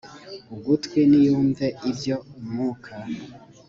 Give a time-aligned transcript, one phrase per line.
[0.55, 2.91] ugutwi niyumve ibyo umwuka